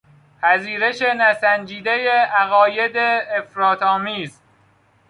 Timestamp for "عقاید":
2.07-2.97